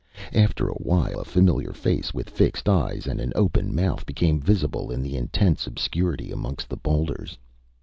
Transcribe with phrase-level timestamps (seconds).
[0.33, 4.89] After a while a familiar face with fixed eyes and an open mouth became visible
[4.89, 7.37] in the intense obscurity amongst the boulders.